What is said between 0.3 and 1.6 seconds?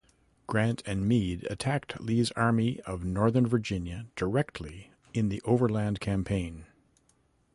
Grant and Meade